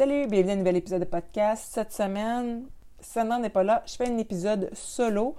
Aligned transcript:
Salut, 0.00 0.26
bienvenue 0.28 0.52
à 0.52 0.54
un 0.54 0.56
nouvel 0.56 0.76
épisode 0.76 1.00
de 1.00 1.04
podcast. 1.04 1.72
Cette 1.74 1.92
semaine, 1.92 2.64
Sandra 3.00 3.38
n'est 3.38 3.50
pas 3.50 3.62
là, 3.62 3.82
je 3.84 3.96
fais 3.96 4.08
un 4.08 4.16
épisode 4.16 4.70
solo 4.72 5.36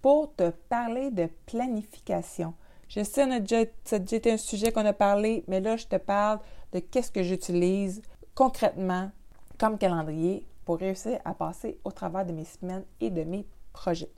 pour 0.00 0.32
te 0.36 0.50
parler 0.50 1.10
de 1.10 1.28
planification. 1.46 2.54
Je 2.86 3.02
sais, 3.02 3.26
que 3.26 3.68
ça 3.82 3.96
a 3.96 3.98
déjà 3.98 4.16
été 4.16 4.30
un 4.30 4.36
sujet 4.36 4.70
qu'on 4.70 4.86
a 4.86 4.92
parlé, 4.92 5.42
mais 5.48 5.58
là, 5.60 5.76
je 5.76 5.86
te 5.86 5.96
parle 5.96 6.38
de 6.72 6.78
qu'est-ce 6.78 7.10
que 7.10 7.24
j'utilise 7.24 8.02
concrètement 8.36 9.10
comme 9.58 9.78
calendrier 9.78 10.46
pour 10.64 10.78
réussir 10.78 11.18
à 11.24 11.34
passer 11.34 11.80
au 11.82 11.90
travers 11.90 12.24
de 12.24 12.30
mes 12.30 12.44
semaines 12.44 12.84
et 13.00 13.10
de 13.10 13.24
mes 13.24 13.44
projets. 13.72 14.12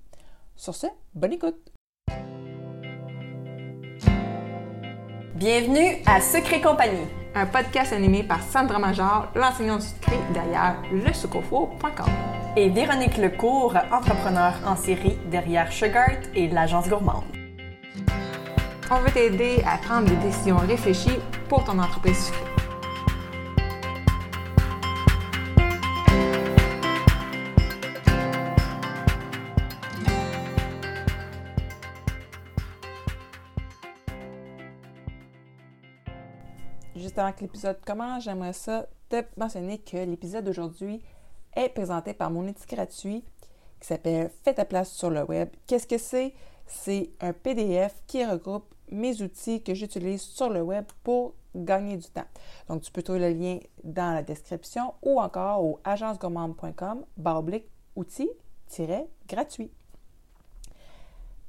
Sur 0.56 0.74
ce, 0.74 0.88
bonne 1.14 1.32
écoute! 1.32 1.75
Bienvenue 5.36 5.98
à 6.06 6.22
Secret 6.22 6.62
Compagnie, 6.62 7.06
un 7.34 7.44
podcast 7.44 7.92
animé 7.92 8.22
par 8.22 8.42
Sandra 8.42 8.78
Major, 8.78 9.26
l'enseignante 9.34 9.82
secret 9.82 10.18
derrière 10.32 10.76
lesucofo.com. 10.90 12.06
Et 12.56 12.70
Véronique 12.70 13.18
Lecourt, 13.18 13.74
entrepreneur 13.92 14.54
en 14.64 14.76
série 14.76 15.18
derrière 15.30 15.70
Sugart 15.70 16.22
et 16.34 16.48
l'agence 16.48 16.88
gourmande. 16.88 17.24
On 18.90 18.98
veut 19.00 19.10
t'aider 19.10 19.62
à 19.66 19.76
prendre 19.76 20.08
des 20.08 20.16
décisions 20.26 20.56
réfléchies 20.56 21.18
pour 21.50 21.64
ton 21.64 21.78
entreprise 21.80 22.28
sucrée. 22.28 22.55
Juste 37.16 37.36
que 37.36 37.40
l'épisode 37.42 37.80
commence, 37.84 38.24
j'aimerais 38.24 38.52
ça 38.52 38.86
te 39.08 39.22
mentionner 39.36 39.78
que 39.78 39.96
l'épisode 39.96 40.44
d'aujourd'hui 40.44 41.02
est 41.54 41.68
présenté 41.70 42.12
par 42.12 42.30
mon 42.30 42.46
outil 42.46 42.66
gratuit 42.66 43.24
qui 43.80 43.86
s'appelle 43.86 44.30
Fais 44.42 44.54
ta 44.54 44.64
place 44.64 44.92
sur 44.92 45.10
le 45.10 45.22
web. 45.24 45.48
Qu'est-ce 45.66 45.86
que 45.86 45.98
c'est? 45.98 46.34
C'est 46.66 47.10
un 47.20 47.32
PDF 47.32 48.02
qui 48.06 48.24
regroupe 48.24 48.74
mes 48.90 49.22
outils 49.22 49.62
que 49.62 49.74
j'utilise 49.74 50.22
sur 50.22 50.50
le 50.50 50.62
web 50.62 50.84
pour 51.02 51.34
gagner 51.54 51.96
du 51.96 52.08
temps. 52.08 52.26
Donc, 52.68 52.82
tu 52.82 52.90
peux 52.90 53.02
trouver 53.02 53.20
le 53.20 53.38
lien 53.38 53.58
dans 53.84 54.12
la 54.14 54.22
description 54.22 54.94
ou 55.02 55.20
encore 55.20 55.64
au 55.64 55.80
agencegourmande.com 55.84 57.04
baroblique 57.16 57.68
outils-gratuit. 57.94 59.70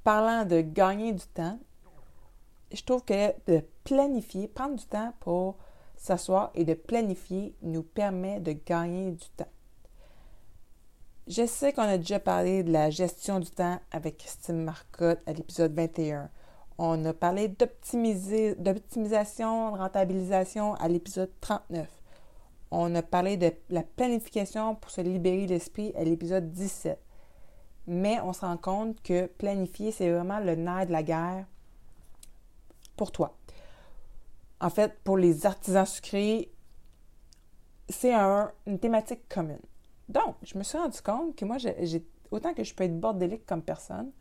Parlant 0.04 0.46
de 0.46 0.62
gagner 0.62 1.12
du 1.12 1.26
temps, 1.26 1.60
je 2.72 2.84
trouve 2.84 3.04
que 3.04 3.34
de 3.48 3.64
planifier, 3.84 4.48
prendre 4.48 4.76
du 4.76 4.86
temps 4.86 5.14
pour 5.20 5.58
s'asseoir 5.96 6.52
et 6.54 6.66
de 6.66 6.74
planifier 6.74 7.56
nous 7.62 7.84
permet 7.84 8.40
de 8.40 8.52
gagner 8.54 9.12
du 9.12 9.28
temps. 9.36 9.48
Je 11.28 11.46
sais 11.46 11.74
qu'on 11.74 11.82
a 11.82 11.98
déjà 11.98 12.20
parlé 12.20 12.64
de 12.64 12.72
la 12.72 12.90
gestion 12.90 13.40
du 13.40 13.50
temps 13.50 13.80
avec 13.92 14.18
Christine 14.18 14.64
Marcotte 14.64 15.20
à 15.26 15.34
l'épisode 15.34 15.74
21. 15.74 16.30
On 16.78 17.04
a 17.06 17.14
parlé 17.14 17.50
d'optimisation, 17.50 18.56
de 18.62 19.78
rentabilisation 19.78 20.76
à 20.76 20.88
l'épisode 20.88 21.32
39. 21.42 21.90
On 22.72 22.94
a 22.96 23.02
parlé 23.02 23.36
de 23.36 23.52
la 23.70 23.84
planification 23.84 24.76
pour 24.76 24.92
se 24.92 25.02
libérer 25.02 25.48
l'esprit 25.48 25.92
à 25.98 26.04
l'épisode 26.04 26.52
17. 26.52 26.98
Mais 27.88 28.20
on 28.22 28.32
se 28.32 28.42
rend 28.42 28.58
compte 28.58 29.02
que 29.02 29.26
planifier, 29.26 29.92
c'est 29.92 30.12
vraiment 30.12 30.40
le 30.40 30.56
nerf 30.56 30.86
de 30.88 30.92
la 30.92 31.04
guerre 31.04 31.46
pour 32.98 33.12
toi. 33.14 33.38
En 34.60 34.70
fait, 34.70 35.00
pour 35.04 35.18
les 35.18 35.46
artisans 35.46 35.86
sucrés, 35.86 36.52
c'est 37.88 38.14
une 38.14 38.80
thématique 38.80 39.30
commune. 39.30 39.62
Donc, 40.10 40.36
je 40.44 40.58
me 40.58 40.64
suis 40.64 40.78
rendu 40.78 41.02
compte 41.02 41.36
que 41.36 41.46
moi, 41.46 41.58
autant 42.32 42.54
que 42.54 42.64
je 42.64 42.74
peux 42.74 42.84
être 42.84 43.00
bordélique 43.00 43.46
comme 43.46 43.62
personne, 43.62 44.12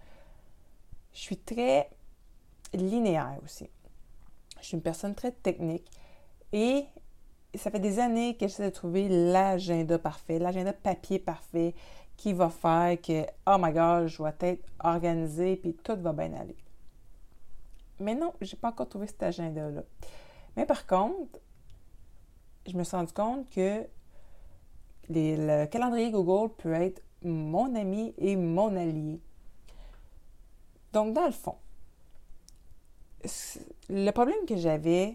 je 1.12 1.20
suis 1.20 1.38
très 1.38 1.90
linéaire 2.74 3.38
aussi. 3.42 3.68
Je 4.60 4.66
suis 4.66 4.76
une 4.76 4.82
personne 4.82 5.14
très 5.14 5.32
technique 5.32 5.90
et 6.52 6.84
ça 7.54 7.70
fait 7.70 7.80
des 7.80 7.98
années 7.98 8.36
que 8.36 8.46
j'essaie 8.46 8.66
de 8.66 8.74
trouver 8.74 9.08
l'agenda 9.08 9.98
parfait, 9.98 10.38
l'agenda 10.38 10.72
papier 10.72 11.18
parfait 11.18 11.74
qui 12.16 12.32
va 12.32 12.50
faire 12.50 13.00
que, 13.00 13.22
oh 13.46 13.56
my 13.58 13.72
god, 13.72 14.06
je 14.06 14.22
vais 14.22 14.34
être 14.40 14.64
organisée 14.82 15.56
puis 15.56 15.74
tout 15.74 15.96
va 15.96 16.12
bien 16.12 16.32
aller. 16.34 16.56
Mais 18.00 18.14
non, 18.14 18.32
je 18.40 18.54
n'ai 18.54 18.60
pas 18.60 18.68
encore 18.68 18.88
trouvé 18.88 19.06
cet 19.06 19.22
agenda-là. 19.22 19.82
Mais 20.56 20.66
par 20.66 20.86
contre, 20.86 21.40
je 22.66 22.76
me 22.76 22.84
suis 22.84 22.96
rendu 22.96 23.12
compte 23.12 23.48
que 23.50 23.86
le 25.08 25.66
calendrier 25.66 26.10
Google 26.10 26.52
peut 26.56 26.72
être 26.72 27.02
mon 27.22 27.74
ami 27.74 28.14
et 28.18 28.36
mon 28.36 28.74
allié. 28.76 29.20
Donc, 30.92 31.14
dans 31.14 31.26
le 31.26 31.32
fond, 31.32 31.56
le 33.88 34.10
problème 34.10 34.46
que 34.46 34.56
j'avais 34.56 35.14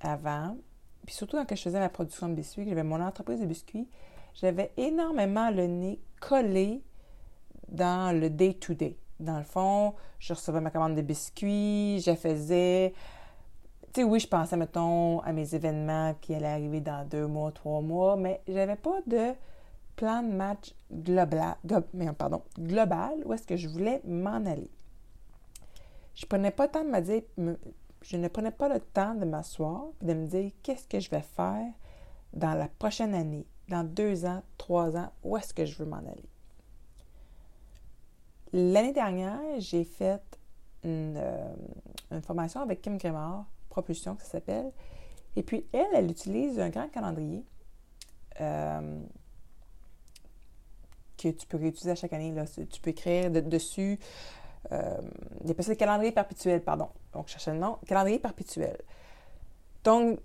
avant, 0.00 0.56
puis 1.04 1.14
surtout 1.14 1.36
quand 1.36 1.56
je 1.56 1.62
faisais 1.62 1.78
ma 1.78 1.88
production 1.88 2.28
de 2.28 2.34
biscuits, 2.34 2.66
j'avais 2.68 2.82
mon 2.82 3.00
entreprise 3.00 3.40
de 3.40 3.46
biscuits, 3.46 3.88
j'avais 4.34 4.72
énormément 4.76 5.50
le 5.50 5.66
nez 5.66 6.00
collé 6.20 6.82
dans 7.68 8.18
le 8.18 8.30
day-to-day. 8.30 8.38
day 8.38 8.54
to 8.54 8.74
day 8.74 9.09
dans 9.20 9.38
le 9.38 9.44
fond, 9.44 9.94
je 10.18 10.32
recevais 10.32 10.60
ma 10.60 10.70
commande 10.70 10.96
de 10.96 11.02
biscuits, 11.02 12.00
je 12.00 12.14
faisais. 12.14 12.94
Tu 13.92 14.00
sais, 14.00 14.04
oui, 14.04 14.20
je 14.20 14.26
pensais, 14.26 14.56
mettons, 14.56 15.20
à 15.20 15.32
mes 15.32 15.54
événements 15.54 16.14
qui 16.20 16.34
allaient 16.34 16.46
arriver 16.46 16.80
dans 16.80 17.06
deux 17.06 17.26
mois, 17.26 17.52
trois 17.52 17.80
mois, 17.80 18.16
mais 18.16 18.40
j'avais 18.48 18.76
pas 18.76 19.00
de 19.06 19.32
plan 19.96 20.22
de 20.22 20.32
match 20.32 20.74
global, 20.90 21.56
pardon, 22.16 22.42
global 22.58 23.22
où 23.24 23.32
est-ce 23.32 23.46
que 23.46 23.56
je 23.56 23.68
voulais 23.68 24.00
m'en 24.06 24.46
aller. 24.46 24.70
Je 26.14 26.24
je 28.02 28.16
ne 28.16 28.28
prenais 28.28 28.50
pas 28.50 28.68
le 28.68 28.80
temps 28.80 29.14
de 29.14 29.26
m'asseoir 29.26 29.88
et 30.00 30.06
de 30.06 30.14
me 30.14 30.26
dire 30.26 30.50
qu'est-ce 30.62 30.88
que 30.88 31.00
je 31.00 31.10
vais 31.10 31.20
faire 31.20 31.70
dans 32.32 32.54
la 32.54 32.68
prochaine 32.68 33.14
année, 33.14 33.46
dans 33.68 33.84
deux 33.84 34.24
ans, 34.24 34.42
trois 34.56 34.96
ans, 34.96 35.10
où 35.22 35.36
est-ce 35.36 35.52
que 35.52 35.66
je 35.66 35.76
veux 35.76 35.84
m'en 35.84 35.98
aller. 35.98 36.29
L'année 38.52 38.92
dernière, 38.92 39.38
j'ai 39.58 39.84
fait 39.84 40.20
euh, 40.84 41.54
une, 42.10 42.22
formation 42.22 42.60
avec 42.60 42.82
Kim 42.82 42.98
Grémard, 42.98 43.46
Propulsion, 43.68 44.16
ça 44.18 44.24
s'appelle. 44.24 44.72
Et 45.36 45.42
puis, 45.42 45.66
elle, 45.72 45.86
elle 45.94 46.10
utilise 46.10 46.58
un 46.58 46.70
grand 46.70 46.88
calendrier 46.88 47.44
euh, 48.40 49.00
que 51.16 51.28
tu 51.28 51.46
peux 51.46 51.58
réutiliser 51.58 51.92
à 51.92 51.94
chaque 51.94 52.12
année. 52.12 52.32
Là. 52.32 52.44
Tu 52.46 52.80
peux 52.80 52.90
écrire 52.90 53.30
dessus. 53.30 54.00
Euh, 54.72 55.00
il 55.44 55.50
appelle 55.50 55.64
ça 55.64 55.70
le 55.70 55.76
calendrier 55.76 56.12
perpétuel, 56.12 56.62
pardon. 56.62 56.88
Donc, 57.12 57.28
je 57.28 57.32
cherchais 57.32 57.52
le 57.52 57.58
nom. 57.58 57.78
Calendrier 57.86 58.18
perpétuel. 58.18 58.78
Donc, 59.84 60.18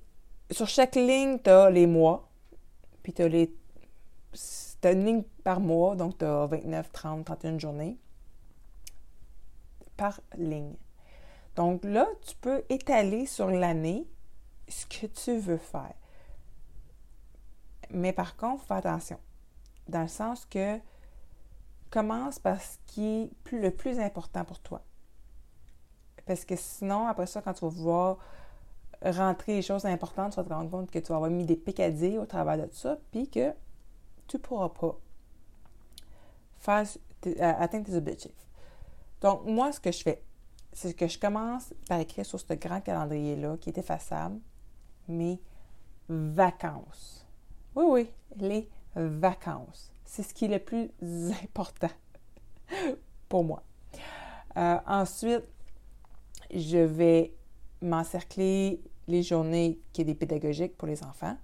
sur 0.50 0.68
chaque 0.68 0.96
ligne, 0.96 1.38
tu 1.40 1.50
as 1.50 1.70
les 1.70 1.86
mois, 1.86 2.30
puis 3.04 3.14
tu 3.14 3.22
as 3.22 3.28
les. 3.28 3.54
As 4.84 4.92
une 4.92 5.04
ligne 5.04 5.24
par 5.44 5.60
mois, 5.60 5.96
donc 5.96 6.20
tu 6.20 6.26
as 6.26 6.46
29, 6.46 6.92
30, 6.92 7.26
31 7.26 7.58
journées 7.58 7.98
par 9.98 10.22
ligne. 10.38 10.76
Donc 11.56 11.84
là, 11.84 12.08
tu 12.26 12.36
peux 12.36 12.64
étaler 12.70 13.26
sur 13.26 13.50
l'année 13.50 14.08
ce 14.68 14.86
que 14.86 15.08
tu 15.08 15.38
veux 15.38 15.58
faire. 15.58 15.94
Mais 17.92 18.14
par 18.14 18.36
contre, 18.36 18.66
fais 18.66 18.74
attention. 18.74 19.20
Dans 19.88 20.02
le 20.02 20.08
sens 20.08 20.46
que 20.46 20.80
commence 21.90 22.40
par 22.40 22.62
ce 22.62 22.78
qui 22.88 23.06
est 23.06 23.52
le 23.54 23.72
plus 23.72 24.00
important 24.00 24.44
pour 24.44 24.60
toi. 24.60 24.82
Parce 26.26 26.44
que 26.44 26.56
sinon, 26.56 27.08
après 27.08 27.28
ça, 27.28 27.42
quand 27.42 27.54
tu 27.54 27.64
vas 27.64 27.72
voir 27.72 28.18
rentrer 29.02 29.54
les 29.54 29.62
choses 29.62 29.86
importantes, 29.86 30.34
tu 30.34 30.38
vas 30.38 30.44
te 30.44 30.54
rendre 30.54 30.72
compte 30.72 30.90
que 30.90 31.00
tu 31.00 31.08
vas 31.10 31.18
avoir 31.18 31.30
mis 31.30 31.46
des 31.46 31.56
picadilles 31.56 32.18
au 32.18 32.26
travers 32.26 32.58
de 32.58 32.68
ça, 32.74 32.98
puis 33.12 33.30
que 33.30 33.52
tu 34.28 34.38
ne 34.38 34.42
pourras 34.42 34.70
pas 34.70 34.98
faire, 36.58 36.86
atteindre 37.40 37.86
tes 37.86 37.96
objectifs. 37.96 38.45
Donc, 39.26 39.44
moi, 39.44 39.72
ce 39.72 39.80
que 39.80 39.92
je 39.92 40.04
fais, 40.04 40.22
c'est 40.72 40.94
que 40.94 41.08
je 41.08 41.18
commence 41.18 41.74
par 41.90 42.00
écrire 42.00 42.24
sur 42.24 42.40
ce 42.40 42.54
grand 42.54 42.80
calendrier-là 42.80 43.58
qui 43.58 43.72
est 43.72 43.78
effaçable 43.80 44.40
mes 45.08 45.42
vacances. 46.08 47.26
Oui, 47.76 47.86
oui, 47.88 48.12
les 48.38 48.70
vacances. 48.96 49.92
C'est 50.06 50.22
ce 50.22 50.32
qui 50.32 50.46
est 50.46 50.50
le 50.50 50.60
plus 50.60 50.92
important 51.44 51.90
pour 53.28 53.44
moi. 53.44 53.64
Euh, 54.58 54.78
ensuite, 54.86 55.46
je 56.54 56.78
vais 56.78 57.34
m'encercler 57.82 58.80
les 59.08 59.24
journées 59.24 59.80
qui 59.92 60.02
est 60.02 60.06
des 60.06 60.14
pédagogiques 60.14 60.78
pour 60.78 60.88
les 60.88 61.04
enfants 61.04 61.36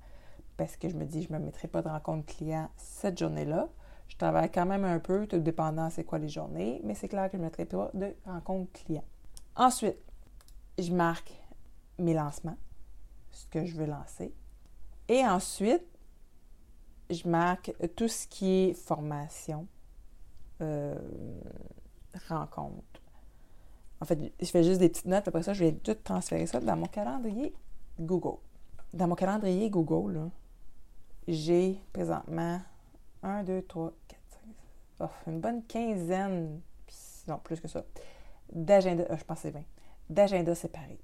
parce 0.55 0.77
que 0.77 0.87
je 0.87 0.95
me 0.95 1.05
dis, 1.05 1.23
je 1.23 1.33
ne 1.33 1.39
me 1.39 1.45
mettrai 1.45 1.67
pas 1.67 1.81
de 1.81 1.89
rencontre 1.89 2.27
client 2.27 2.69
cette 2.77 3.17
journée-là. 3.17 3.69
Je 4.11 4.17
travaille 4.17 4.51
quand 4.51 4.65
même 4.65 4.83
un 4.83 4.99
peu, 4.99 5.25
tout 5.25 5.39
dépendant 5.39 5.89
c'est 5.89 6.03
quoi 6.03 6.19
les 6.19 6.27
journées, 6.27 6.81
mais 6.83 6.95
c'est 6.95 7.07
clair 7.07 7.31
que 7.31 7.37
je 7.37 7.41
ne 7.41 7.45
mettrai 7.45 7.63
pas 7.63 7.89
de 7.93 8.13
rencontre 8.25 8.73
client. 8.73 9.05
Ensuite, 9.55 9.95
je 10.77 10.91
marque 10.91 11.31
mes 11.97 12.13
lancements, 12.13 12.57
ce 13.31 13.47
que 13.47 13.65
je 13.65 13.73
veux 13.73 13.85
lancer. 13.85 14.33
Et 15.07 15.25
ensuite, 15.25 15.85
je 17.09 17.25
marque 17.27 17.73
tout 17.95 18.09
ce 18.09 18.27
qui 18.27 18.49
est 18.49 18.73
formation, 18.73 19.65
euh, 20.59 20.93
rencontre. 22.27 23.01
En 24.01 24.05
fait, 24.05 24.33
je 24.41 24.45
fais 24.45 24.63
juste 24.65 24.81
des 24.81 24.89
petites 24.89 25.05
notes, 25.05 25.29
après 25.29 25.43
ça, 25.43 25.53
je 25.53 25.63
vais 25.63 25.71
tout 25.71 25.95
transférer 25.95 26.47
ça 26.47 26.59
dans 26.59 26.75
mon 26.75 26.87
calendrier 26.87 27.55
Google. 27.97 28.39
Dans 28.93 29.07
mon 29.07 29.15
calendrier 29.15 29.69
Google, 29.69 30.29
j'ai 31.29 31.79
présentement 31.93 32.59
1, 33.23 33.43
2, 33.43 33.61
3, 33.63 33.93
4, 34.07 34.21
5, 34.99 35.09
une 35.27 35.39
bonne 35.39 35.63
quinzaine, 35.65 36.61
non, 37.27 37.37
plus 37.39 37.59
que 37.59 37.67
ça, 37.67 37.83
d'agenda, 38.51 39.03
euh, 39.09 39.17
je 39.17 39.23
pense 39.23 39.39
c'est 39.39 39.51
20, 39.51 39.63
d'agenda 40.09 40.55
séparés. 40.55 40.99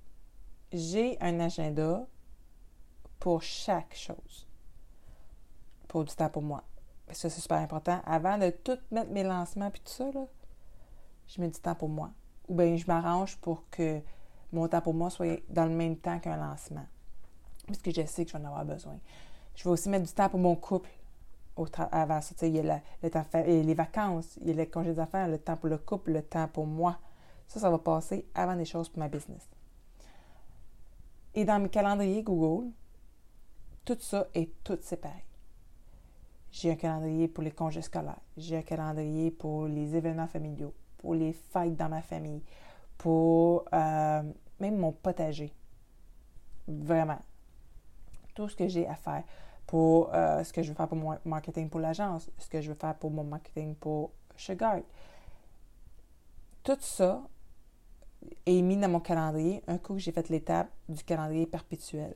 J'ai 0.71 1.17
un 1.21 1.39
agenda 1.39 2.05
pour 3.19 3.41
chaque 3.41 3.95
chose. 3.95 4.47
Pour 5.87 6.03
du 6.03 6.13
temps 6.13 6.29
pour 6.29 6.41
moi. 6.41 6.63
Ça, 7.11 7.29
c'est 7.29 7.39
super 7.39 7.57
important. 7.57 8.01
Avant 8.05 8.37
de 8.37 8.49
tout 8.49 8.77
mettre 8.91 9.11
mes 9.11 9.23
lancements 9.23 9.71
puis 9.71 9.81
tout 9.81 9.93
ça, 9.93 10.11
là, 10.11 10.25
je 11.27 11.39
mets 11.39 11.47
du 11.47 11.59
temps 11.59 11.75
pour 11.75 11.87
moi. 11.87 12.11
Ou 12.49 12.55
bien 12.55 12.75
je 12.75 12.85
m'arrange 12.87 13.37
pour 13.37 13.69
que 13.69 14.01
mon 14.51 14.67
temps 14.67 14.81
pour 14.81 14.93
moi 14.93 15.09
soit 15.09 15.41
dans 15.49 15.65
le 15.65 15.73
même 15.73 15.97
temps 15.97 16.19
qu'un 16.19 16.37
lancement. 16.37 16.85
Parce 17.65 17.79
que 17.79 17.91
je 17.91 18.05
sais 18.05 18.25
que 18.25 18.31
je 18.31 18.37
vais 18.37 18.43
en 18.43 18.47
avoir 18.47 18.65
besoin. 18.65 18.99
Je 19.55 19.63
vais 19.63 19.69
aussi 19.69 19.89
mettre 19.89 20.05
du 20.05 20.13
temps 20.13 20.29
pour 20.29 20.39
mon 20.39 20.55
couple 20.55 20.89
au 21.57 21.67
avant 21.91 22.21
ça. 22.21 22.47
Il 22.47 22.55
y 22.55 22.59
a 22.59 22.81
le 23.03 23.09
temps, 23.09 23.25
les 23.33 23.73
vacances, 23.73 24.37
il 24.41 24.47
y 24.47 24.51
a 24.51 24.53
les 24.53 24.67
congés 24.67 24.93
d'affaires, 24.93 25.27
le 25.27 25.39
temps 25.39 25.57
pour 25.57 25.69
le 25.69 25.77
couple, 25.77 26.11
le 26.11 26.21
temps 26.21 26.47
pour 26.47 26.65
moi. 26.65 26.97
Ça, 27.47 27.59
ça 27.59 27.69
va 27.69 27.77
passer 27.77 28.25
avant 28.35 28.55
des 28.55 28.65
choses 28.65 28.89
pour 28.89 28.99
ma 28.99 29.07
business. 29.07 29.49
Et 31.33 31.45
dans 31.45 31.59
mes 31.59 31.69
calendriers 31.69 32.23
Google, 32.23 32.71
tout 33.85 33.97
ça 33.99 34.27
est 34.33 34.51
tout 34.63 34.77
séparé. 34.81 35.23
J'ai 36.51 36.71
un 36.71 36.75
calendrier 36.75 37.27
pour 37.27 37.43
les 37.43 37.51
congés 37.51 37.81
scolaires. 37.81 38.19
J'ai 38.35 38.57
un 38.57 38.61
calendrier 38.61 39.31
pour 39.31 39.67
les 39.67 39.95
événements 39.95 40.27
familiaux, 40.27 40.73
pour 40.97 41.13
les 41.13 41.33
fêtes 41.33 41.75
dans 41.75 41.89
ma 41.89 42.01
famille, 42.01 42.41
pour 42.97 43.65
euh, 43.73 44.23
même 44.59 44.77
mon 44.77 44.91
potager. 44.91 45.53
Vraiment. 46.67 47.19
Tout 48.33 48.49
ce 48.49 48.55
que 48.55 48.67
j'ai 48.67 48.87
à 48.87 48.95
faire 48.95 49.23
pour 49.67 50.13
euh, 50.13 50.43
ce 50.43 50.53
que 50.53 50.63
je 50.63 50.69
veux 50.69 50.75
faire 50.75 50.87
pour 50.87 50.97
mon 50.97 51.17
marketing 51.25 51.69
pour 51.69 51.81
l'agence, 51.81 52.31
ce 52.37 52.47
que 52.47 52.61
je 52.61 52.69
veux 52.69 52.77
faire 52.77 52.95
pour 52.95 53.11
mon 53.11 53.23
marketing 53.23 53.75
pour 53.75 54.11
Sugar. 54.37 54.79
Tout 56.63 56.77
ça 56.79 57.21
est 58.45 58.61
mis 58.61 58.77
dans 58.77 58.89
mon 58.89 58.99
calendrier 58.99 59.63
un 59.67 59.77
coup 59.77 59.93
que 59.93 59.99
j'ai 59.99 60.11
fait 60.11 60.29
l'étape 60.29 60.69
du 60.87 61.03
calendrier 61.03 61.45
perpétuel. 61.45 62.15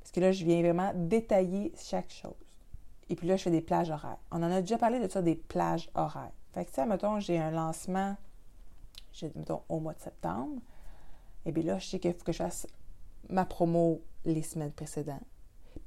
Parce 0.00 0.10
que 0.10 0.20
là, 0.20 0.32
je 0.32 0.44
viens 0.44 0.60
vraiment 0.60 0.92
détailler 0.94 1.72
chaque 1.76 2.10
chose. 2.10 2.34
Et 3.08 3.16
puis 3.16 3.26
là, 3.26 3.36
je 3.36 3.44
fais 3.44 3.50
des 3.50 3.60
plages 3.60 3.90
horaires. 3.90 4.18
On 4.30 4.42
en 4.42 4.50
a 4.50 4.60
déjà 4.60 4.78
parlé 4.78 4.98
de 4.98 5.08
ça, 5.08 5.22
des 5.22 5.36
plages 5.36 5.90
horaires. 5.94 6.32
Fait 6.52 6.64
que, 6.64 6.72
ça, 6.72 6.86
mettons, 6.86 7.20
j'ai 7.20 7.38
un 7.38 7.50
lancement, 7.50 8.16
mettons, 9.36 9.62
au 9.68 9.78
mois 9.78 9.94
de 9.94 10.00
septembre. 10.00 10.60
Et 11.44 11.52
bien 11.52 11.64
là, 11.64 11.78
je 11.78 11.86
sais 11.86 11.98
qu'il 12.00 12.12
faut 12.12 12.24
que 12.24 12.32
je 12.32 12.38
fasse 12.38 12.66
ma 13.28 13.44
promo 13.44 14.00
les 14.24 14.42
semaines 14.42 14.72
précédentes. 14.72 15.22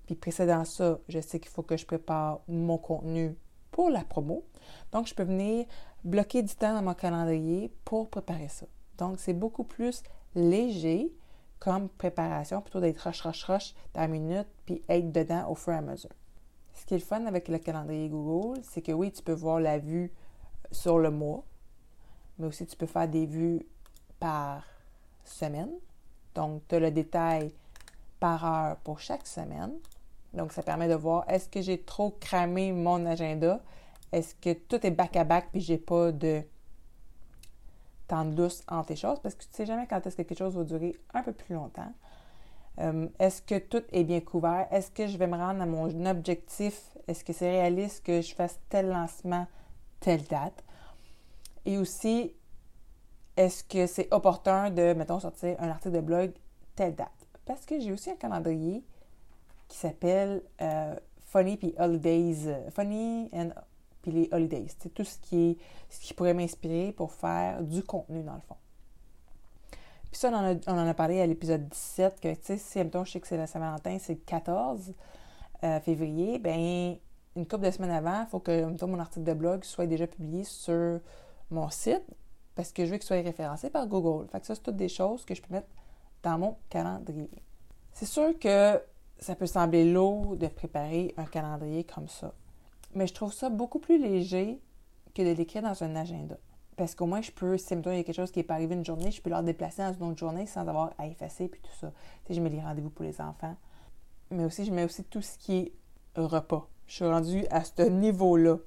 Puis 0.05 0.15
précédant 0.15 0.65
ça, 0.65 1.00
je 1.07 1.19
sais 1.19 1.39
qu'il 1.39 1.51
faut 1.51 1.63
que 1.63 1.77
je 1.77 1.85
prépare 1.85 2.41
mon 2.47 2.77
contenu 2.77 3.35
pour 3.71 3.89
la 3.89 4.03
promo. 4.03 4.44
Donc, 4.91 5.07
je 5.07 5.15
peux 5.15 5.23
venir 5.23 5.65
bloquer 6.03 6.44
du 6.44 6.55
temps 6.55 6.73
dans 6.73 6.83
mon 6.83 6.94
calendrier 6.94 7.73
pour 7.85 8.09
préparer 8.09 8.50
ça. 8.50 8.65
Donc, 8.97 9.19
c'est 9.19 9.33
beaucoup 9.33 9.63
plus 9.63 10.03
léger 10.35 11.13
comme 11.59 11.88
préparation, 11.88 12.61
plutôt 12.61 12.81
d'être 12.81 13.00
rush, 13.00 13.21
rush, 13.21 13.44
rush 13.45 13.73
dans 13.94 14.01
la 14.01 14.07
minute, 14.07 14.47
puis 14.65 14.83
être 14.89 15.11
dedans 15.11 15.50
au 15.50 15.55
fur 15.55 15.73
et 15.73 15.77
à 15.77 15.81
mesure. 15.81 16.11
Ce 16.73 16.85
qui 16.85 16.94
est 16.94 16.97
le 16.97 17.03
fun 17.03 17.25
avec 17.25 17.47
le 17.47 17.57
calendrier 17.57 18.09
Google, 18.09 18.59
c'est 18.63 18.81
que 18.81 18.91
oui, 18.91 19.11
tu 19.11 19.23
peux 19.23 19.33
voir 19.33 19.59
la 19.59 19.79
vue 19.79 20.11
sur 20.71 21.00
le 21.00 21.09
mois, 21.09 21.44
mais 22.38 22.47
aussi 22.47 22.65
tu 22.65 22.75
peux 22.75 22.85
faire 22.85 23.07
des 23.07 23.25
vues 23.25 23.65
par 24.19 24.63
semaine. 25.23 25.71
Donc, 26.35 26.63
tu 26.67 26.75
as 26.75 26.79
le 26.79 26.91
détail 26.91 27.53
par 28.19 28.45
heure 28.45 28.77
pour 28.77 29.00
chaque 29.00 29.27
semaine. 29.27 29.73
Donc, 30.33 30.51
ça 30.51 30.63
permet 30.63 30.88
de 30.88 30.95
voir 30.95 31.25
est-ce 31.30 31.47
que 31.47 31.62
j'ai 31.62 31.81
trop 31.81 32.12
cramé 32.19 32.71
mon 32.71 33.06
agenda? 33.06 33.62
Est-ce 34.12 34.35
que 34.35 34.53
tout 34.53 34.85
est 34.85 34.91
back-à-back 34.91 35.50
puis 35.51 35.62
j'ai 35.62 35.77
pas 35.77 36.12
de 36.12 36.41
temps 38.07 38.25
de 38.25 38.35
lousse 38.35 38.63
entre 38.68 38.89
les 38.89 38.95
choses? 38.95 39.19
Parce 39.19 39.35
que 39.35 39.44
tu 39.44 39.50
sais 39.51 39.65
jamais 39.65 39.88
quand 39.88 40.06
est-ce 40.06 40.18
que 40.18 40.21
quelque 40.24 40.38
chose 40.38 40.56
va 40.56 40.63
durer 40.63 40.95
un 41.13 41.24
peu 41.24 41.33
plus 41.33 41.56
longtemps. 41.56 41.91
Euh, 42.80 43.07
est-ce 43.19 43.41
que 43.41 43.59
tout 43.59 43.83
est 43.91 44.03
bien 44.03 44.19
couvert? 44.21 44.68
Est-ce 44.71 44.89
que 44.89 45.07
je 45.07 45.18
vais 45.18 45.27
me 45.27 45.38
rendre 45.38 45.62
à 45.62 45.65
mon 45.65 46.06
objectif? 46.06 46.97
Est-ce 47.07 47.24
que 47.24 47.33
c'est 47.33 47.51
réaliste 47.51 48.03
que 48.03 48.21
je 48.21 48.33
fasse 48.33 48.59
tel 48.69 48.89
lancement, 48.89 49.45
telle 50.00 50.24
date? 50.24 50.63
Et 51.65 51.77
aussi, 51.77 52.36
est-ce 53.38 53.63
que 53.63 53.88
c'est 53.88 54.12
opportun 54.12 54.71
de, 54.71 54.94
mettons, 54.94 55.19
sortir 55.19 55.56
un 55.59 55.69
article 55.69 55.95
de 55.95 56.01
blog 56.01 56.31
telle 56.75 56.95
date? 56.95 57.09
Parce 57.45 57.65
que 57.65 57.79
j'ai 57.79 57.91
aussi 57.91 58.09
un 58.09 58.15
calendrier 58.15 58.83
qui 59.73 59.79
s'appelle 59.79 60.43
euh, 60.61 60.95
Funny 61.25 61.57
puis 61.57 61.73
Holidays. 61.79 62.45
Euh, 62.45 62.69
Funny 62.69 63.27
and 63.33 63.49
puis 64.03 64.11
les 64.11 64.29
Holidays. 64.31 64.67
C'est 64.77 64.93
tout 64.93 65.03
ce 65.03 65.17
qui, 65.17 65.57
ce 65.89 65.99
qui 65.99 66.13
pourrait 66.13 66.35
m'inspirer 66.35 66.91
pour 66.91 67.11
faire 67.11 67.63
du 67.63 67.81
contenu 67.81 68.21
dans 68.21 68.35
le 68.35 68.41
fond. 68.41 68.57
Puis 70.11 70.19
ça, 70.19 70.29
on 70.29 70.35
en 70.35 70.53
a, 70.53 70.55
on 70.67 70.77
en 70.77 70.87
a 70.87 70.93
parlé 70.93 71.21
à 71.21 71.25
l'épisode 71.25 71.67
17, 71.67 72.19
que, 72.19 72.33
tu 72.35 72.39
sais, 72.43 72.57
si, 72.57 72.77
mettons, 72.77 73.03
je 73.03 73.13
sais 73.13 73.19
que 73.19 73.27
c'est 73.27 73.37
la 73.37 73.47
Saint-Valentin, 73.47 73.97
c'est 73.99 74.13
le 74.13 74.19
14 74.19 74.93
euh, 75.63 75.79
février, 75.79 76.37
ben 76.37 76.97
une 77.35 77.47
couple 77.47 77.65
de 77.65 77.71
semaines 77.71 77.89
avant, 77.89 78.21
il 78.21 78.27
faut 78.27 78.39
que, 78.39 78.65
mettons, 78.65 78.87
mon 78.87 78.99
article 78.99 79.23
de 79.23 79.33
blog 79.33 79.63
soit 79.63 79.87
déjà 79.87 80.05
publié 80.05 80.43
sur 80.43 80.99
mon 81.49 81.69
site, 81.71 82.03
parce 82.53 82.71
que 82.71 82.85
je 82.85 82.91
veux 82.91 82.97
qu'il 82.97 83.07
soit 83.07 83.23
référencé 83.23 83.71
par 83.71 83.87
Google. 83.87 84.27
Fait 84.27 84.39
que 84.39 84.45
ça, 84.45 84.53
c'est 84.53 84.61
toutes 84.61 84.75
des 84.75 84.89
choses 84.89 85.25
que 85.25 85.33
je 85.33 85.41
peux 85.41 85.51
mettre 85.51 85.69
dans 86.21 86.37
mon 86.37 86.57
calendrier. 86.69 87.31
C'est 87.93 88.05
sûr 88.05 88.37
que 88.37 88.79
ça 89.19 89.36
peut 89.36 89.45
sembler 89.45 89.92
lourd 89.92 90.36
de 90.36 90.48
préparer 90.48 91.13
un 91.18 91.25
calendrier 91.25 91.83
comme 91.83 92.07
ça. 92.07 92.33
Mais 92.95 93.07
je 93.07 93.13
trouve 93.13 93.33
ça 93.33 93.50
beaucoup 93.50 93.80
plus 93.80 93.98
léger 93.98 94.62
que 95.15 95.21
de 95.21 95.36
l'écrire 95.36 95.62
dans 95.62 95.83
un 95.83 95.95
agenda. 95.95 96.38
Parce 96.75 96.95
qu'au 96.95 97.06
moins, 97.06 97.21
je 97.21 97.31
peux, 97.31 97.57
si 97.57 97.74
il 97.74 97.77
y 97.77 98.00
a 98.00 98.04
quelque 98.04 98.13
chose 98.13 98.31
qui 98.31 98.39
est 98.39 98.44
pas 98.44 98.56
arrivé 98.56 98.74
une 98.75 98.86
journée, 98.86 99.12
je 99.12 99.21
peux 99.21 99.30
leur 99.30 99.44
déplacer 99.44 99.83
dans 99.83 99.94
une 99.94 100.04
autre 100.04 100.18
journée 100.18 100.48
sans 100.48 100.68
avoir 100.68 100.92
à 100.98 101.07
effacer 101.07 101.48
puis 101.48 101.62
tout 101.62 101.75
ça. 101.80 101.92
Tu 102.25 102.27
sais, 102.27 102.33
je 102.33 102.42
mets 102.42 102.50
les 102.50 102.62
rendez-vous 102.62 102.89
pour 102.89 103.06
les 103.06 103.21
enfants. 103.21 103.56
Mais 104.31 104.45
aussi, 104.45 104.65
je 104.65 104.71
mets 104.71 104.83
aussi 104.83 105.04
tout 105.04 105.21
ce 105.21 105.38
qui 105.38 105.57
est 105.57 105.74
repas. 106.15 106.68
Je 106.88 106.95
suis 106.95 107.06
rendue 107.06 107.45
à 107.51 107.63
ce 107.63 107.83
niveau-là. 107.83 108.58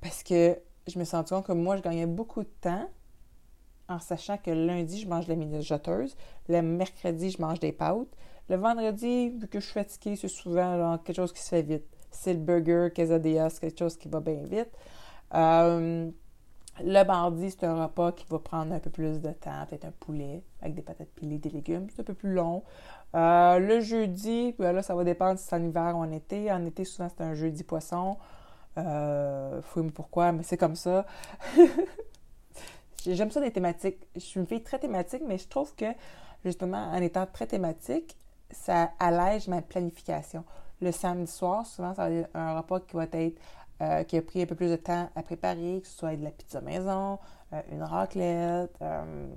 Parce 0.00 0.22
que 0.22 0.58
je 0.86 0.98
me 0.98 1.04
sens 1.04 1.28
compte 1.28 1.46
que 1.46 1.52
moi, 1.52 1.76
je 1.76 1.82
gagnais 1.82 2.06
beaucoup 2.06 2.42
de 2.42 2.50
temps 2.60 2.88
en 3.88 3.98
sachant 3.98 4.36
que 4.36 4.50
lundi, 4.50 5.00
je 5.00 5.08
mange 5.08 5.26
de 5.26 5.32
la 5.32 5.36
mijoteuse, 5.36 6.16
le 6.48 6.60
mercredi, 6.60 7.30
je 7.30 7.40
mange 7.40 7.60
des 7.60 7.72
pâtes, 7.72 8.08
le 8.48 8.56
vendredi, 8.56 9.30
vu 9.30 9.48
que 9.48 9.60
je 9.60 9.64
suis 9.64 9.74
fatiguée, 9.74 10.16
c'est 10.16 10.28
souvent 10.28 10.98
quelque 10.98 11.16
chose 11.16 11.32
qui 11.32 11.42
se 11.42 11.48
fait 11.48 11.62
vite. 11.62 11.84
C'est 12.10 12.32
le 12.32 12.40
burger, 12.40 12.88
quesadillas, 12.94 13.58
quelque 13.60 13.78
chose 13.78 13.96
qui 13.96 14.08
va 14.08 14.20
bien 14.20 14.42
vite. 14.44 14.70
Euh, 15.34 16.10
le 16.80 17.04
mardi, 17.04 17.50
c'est 17.50 17.64
un 17.64 17.84
repas 17.84 18.12
qui 18.12 18.26
va 18.28 18.38
prendre 18.38 18.72
un 18.72 18.78
peu 18.78 18.90
plus 18.90 19.20
de 19.20 19.30
temps, 19.32 19.64
peut-être 19.68 19.86
un 19.86 19.92
poulet 19.98 20.42
avec 20.60 20.74
des 20.74 20.82
patates 20.82 21.08
pilées, 21.08 21.38
des 21.38 21.48
légumes, 21.48 21.86
c'est 21.90 22.00
un 22.00 22.04
peu 22.04 22.14
plus 22.14 22.34
long. 22.34 22.62
Euh, 23.14 23.58
le 23.58 23.80
jeudi, 23.80 24.54
ben 24.58 24.72
là, 24.72 24.82
ça 24.82 24.94
va 24.94 25.02
dépendre 25.02 25.38
si 25.38 25.46
c'est 25.46 25.56
en 25.56 25.62
hiver 25.62 25.96
ou 25.96 26.00
en 26.00 26.12
été. 26.12 26.52
En 26.52 26.64
été, 26.66 26.84
souvent, 26.84 27.08
c'est 27.08 27.24
un 27.24 27.34
jeudi 27.34 27.64
poisson. 27.64 28.16
Euh, 28.78 29.62
fouille 29.62 29.90
pourquoi, 29.90 30.32
mais 30.32 30.42
c'est 30.42 30.58
comme 30.58 30.76
ça. 30.76 31.06
J'aime 33.06 33.30
ça 33.30 33.40
des 33.40 33.52
thématiques. 33.52 34.06
Je 34.14 34.20
suis 34.20 34.40
une 34.40 34.46
fille 34.46 34.62
très 34.62 34.78
thématique, 34.78 35.22
mais 35.26 35.38
je 35.38 35.48
trouve 35.48 35.74
que, 35.74 35.86
justement, 36.44 36.90
en 36.90 37.00
étant 37.00 37.26
très 37.26 37.46
thématique, 37.46 38.18
ça 38.50 38.90
allège 38.98 39.48
ma 39.48 39.62
planification. 39.62 40.44
Le 40.80 40.92
samedi 40.92 41.30
soir, 41.30 41.66
souvent, 41.66 41.94
ça 41.94 42.08
va 42.08 42.14
être 42.14 42.30
un 42.34 42.58
repas 42.58 42.80
qui 42.80 42.96
va 42.96 43.04
être 43.04 43.40
euh, 43.82 44.04
qui 44.04 44.16
a 44.16 44.22
pris 44.22 44.40
un 44.40 44.46
peu 44.46 44.54
plus 44.54 44.70
de 44.70 44.76
temps 44.76 45.10
à 45.14 45.22
préparer, 45.22 45.80
que 45.82 45.86
ce 45.86 45.98
soit 45.98 46.16
de 46.16 46.24
la 46.24 46.30
pizza 46.30 46.62
maison, 46.62 47.18
euh, 47.52 47.60
une 47.70 47.82
raclette, 47.82 48.74
euh, 48.80 49.34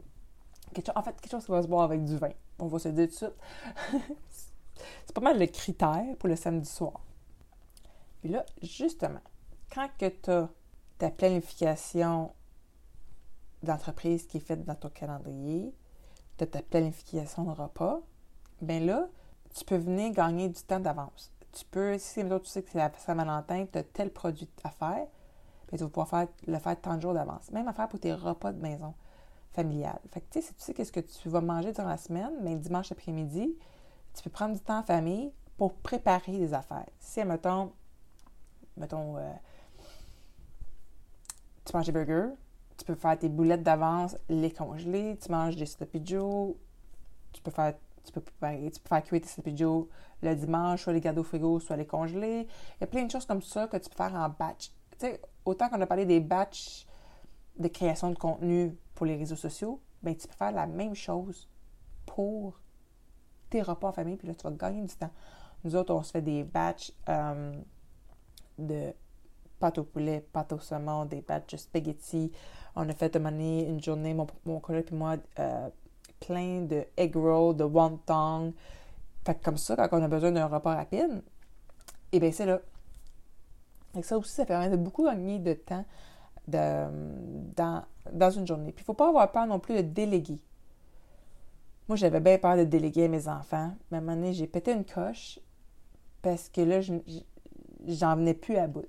en 0.95 1.03
fait, 1.03 1.19
quelque 1.19 1.31
chose 1.31 1.43
qui 1.43 1.51
va 1.51 1.61
se 1.61 1.67
boire 1.67 1.83
avec 1.83 2.05
du 2.05 2.15
vin. 2.15 2.31
On 2.57 2.67
va 2.67 2.79
se 2.79 2.87
dire 2.87 3.07
tout 3.07 3.11
de 3.11 3.17
suite. 3.17 4.07
c'est 5.05 5.13
pas 5.13 5.19
mal 5.19 5.37
le 5.37 5.45
critère 5.45 6.15
pour 6.17 6.29
le 6.29 6.37
samedi 6.37 6.69
soir. 6.69 7.01
Puis 8.21 8.29
là, 8.29 8.45
justement, 8.61 9.19
quand 9.73 9.89
que 9.97 10.07
tu 10.07 10.31
as 10.31 10.47
ta 10.99 11.09
planification 11.09 12.31
d'entreprise 13.61 14.25
qui 14.25 14.37
est 14.37 14.41
faite 14.41 14.63
dans 14.63 14.75
ton 14.75 14.89
calendrier, 14.89 15.73
de 16.37 16.45
ta 16.45 16.61
planification 16.61 17.43
de 17.43 17.51
repas, 17.51 17.99
bien 18.61 18.79
là, 18.79 19.07
tu 19.53 19.65
peux 19.65 19.77
venir 19.77 20.11
gagner 20.11 20.49
du 20.49 20.61
temps 20.61 20.79
d'avance. 20.79 21.31
Tu 21.51 21.65
peux, 21.65 21.97
si 21.97 22.23
tu 22.23 22.29
sais 22.45 22.61
que 22.61 22.69
c'est 22.71 22.77
la 22.77 22.91
Saint-Valentin, 22.97 23.65
tu 23.71 23.77
as 23.77 23.83
tel 23.83 24.11
produit 24.11 24.49
à 24.63 24.69
faire, 24.69 25.07
bien, 25.67 25.77
tu 25.77 25.77
vas 25.77 25.89
pouvoir 25.89 26.25
le 26.47 26.59
faire 26.59 26.79
tant 26.79 26.95
de 26.95 27.01
jours 27.01 27.13
d'avance. 27.13 27.51
Même 27.51 27.67
à 27.67 27.73
faire 27.73 27.87
pour 27.87 27.99
tes 27.99 28.13
repas 28.13 28.51
de 28.51 28.61
maison 28.61 28.93
familiale. 29.51 29.99
Fait 30.11 30.21
que, 30.21 30.25
tu 30.29 30.41
sais, 30.41 30.47
si 30.47 30.53
tu 30.53 30.61
sais 30.61 30.73
qu'est-ce 30.73 30.91
que 30.91 30.99
tu 30.99 31.29
vas 31.29 31.41
manger 31.41 31.71
durant 31.71 31.89
la 31.89 31.97
semaine, 31.97 32.33
mais 32.41 32.55
dimanche 32.55 32.91
après-midi, 32.91 33.55
tu 34.13 34.23
peux 34.23 34.29
prendre 34.29 34.53
du 34.53 34.61
temps 34.61 34.79
en 34.79 34.83
famille 34.83 35.31
pour 35.57 35.73
préparer 35.73 36.37
des 36.37 36.53
affaires. 36.53 36.89
Si, 36.99 37.23
mettons, 37.23 37.71
mettons, 38.77 39.17
euh, 39.17 39.33
tu 41.65 41.75
manges 41.75 41.87
des 41.87 41.91
burgers, 41.91 42.33
tu 42.77 42.85
peux 42.85 42.95
faire 42.95 43.17
tes 43.17 43.29
boulettes 43.29 43.63
d'avance, 43.63 44.15
les 44.29 44.51
congeler, 44.51 45.17
tu 45.17 45.31
manges 45.31 45.55
des 45.55 45.65
sloppy 45.65 46.01
tu 46.01 47.41
peux 47.43 47.51
faire 47.51 47.75
tu 48.03 48.11
peux, 48.11 48.21
préparer, 48.21 48.71
tu 48.71 48.79
faire 48.87 49.03
cuire 49.03 49.21
tes 49.21 49.57
joe 49.57 49.87
le 50.21 50.35
dimanche, 50.35 50.83
soit 50.83 50.93
les 50.93 50.99
garder 50.99 51.19
au 51.19 51.23
frigo, 51.23 51.59
soit 51.59 51.77
les 51.77 51.85
congeler. 51.85 52.47
Il 52.77 52.81
y 52.81 52.83
a 52.83 52.87
plein 52.87 53.03
de 53.05 53.11
choses 53.11 53.25
comme 53.25 53.41
ça 53.41 53.67
que 53.67 53.77
tu 53.77 53.89
peux 53.89 53.95
faire 53.95 54.13
en 54.13 54.29
batch. 54.29 54.71
Tu 54.91 54.97
sais, 54.99 55.21
autant 55.45 55.69
qu'on 55.69 55.79
a 55.79 55.85
parlé 55.85 56.05
des 56.05 56.19
batchs 56.19 56.85
de 57.57 57.67
création 57.67 58.09
de 58.09 58.17
contenu 58.17 58.75
pour 58.95 59.05
les 59.05 59.15
réseaux 59.15 59.35
sociaux, 59.35 59.81
ben 60.03 60.15
tu 60.15 60.27
peux 60.27 60.35
faire 60.35 60.51
la 60.51 60.67
même 60.67 60.95
chose 60.95 61.49
pour 62.05 62.59
tes 63.49 63.61
repas 63.61 63.89
en 63.89 63.91
famille, 63.93 64.17
puis 64.17 64.27
là, 64.27 64.33
tu 64.35 64.43
vas 64.43 64.51
gagner 64.51 64.81
du 64.81 64.95
temps. 64.95 65.11
Nous 65.63 65.75
autres, 65.75 65.93
on 65.93 66.03
se 66.03 66.11
fait 66.11 66.21
des 66.21 66.43
batchs 66.43 66.93
euh, 67.09 67.53
de 68.57 68.93
pâte 69.59 69.77
au 69.77 69.83
poulet, 69.83 70.25
pâte 70.31 70.53
au 70.53 70.59
saumon, 70.59 71.05
des 71.05 71.21
batchs 71.21 71.51
de 71.51 71.57
spaghetti. 71.57 72.31
On 72.75 72.87
a 72.87 72.93
fait 72.93 73.15
une, 73.15 73.39
une 73.39 73.83
journée, 73.83 74.13
mon, 74.13 74.27
mon 74.45 74.59
collègue 74.59 74.87
et 74.91 74.95
moi, 74.95 75.17
euh, 75.39 75.69
plein 76.19 76.61
de 76.61 76.85
egg 76.97 77.15
roll, 77.15 77.55
de 77.55 77.63
wonton. 77.63 78.53
Fait 79.25 79.41
comme 79.41 79.57
ça, 79.57 79.75
quand 79.75 79.99
on 79.99 80.03
a 80.03 80.07
besoin 80.07 80.31
d'un 80.31 80.47
repas 80.47 80.75
rapide, 80.75 81.21
eh 82.11 82.19
bien, 82.19 82.31
c'est 82.31 82.45
là. 82.45 82.59
Et 83.95 84.03
ça 84.03 84.17
aussi, 84.17 84.31
ça 84.31 84.45
permet 84.45 84.69
de 84.69 84.77
beaucoup 84.77 85.05
gagner 85.05 85.39
de 85.39 85.53
temps 85.53 85.85
dans, 86.47 87.83
dans 88.11 88.31
une 88.31 88.47
journée. 88.47 88.71
Puis, 88.71 88.81
il 88.81 88.83
ne 88.83 88.85
faut 88.85 88.93
pas 88.93 89.09
avoir 89.09 89.31
peur 89.31 89.45
non 89.47 89.59
plus 89.59 89.75
de 89.75 89.81
déléguer. 89.81 90.39
Moi, 91.87 91.95
j'avais 91.95 92.19
bien 92.19 92.37
peur 92.37 92.55
de 92.55 92.63
déléguer 92.63 93.05
à 93.05 93.07
mes 93.07 93.27
enfants. 93.27 93.73
Mais 93.89 93.97
à 93.97 93.99
un 93.99 94.03
moment 94.03 94.15
donné, 94.15 94.33
j'ai 94.33 94.47
pété 94.47 94.71
une 94.71 94.85
coche 94.85 95.39
parce 96.21 96.49
que 96.49 96.61
là, 96.61 96.81
j'en 97.87 98.15
venais 98.15 98.33
plus 98.33 98.57
à 98.57 98.67
bout. 98.67 98.85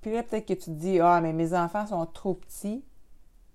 Puis 0.00 0.12
là, 0.12 0.22
peut-être 0.22 0.46
que 0.46 0.54
tu 0.54 0.64
te 0.64 0.70
dis, 0.70 1.00
ah, 1.00 1.20
mais 1.20 1.32
mes 1.32 1.54
enfants 1.54 1.86
sont 1.86 2.04
trop 2.06 2.34
petits. 2.34 2.84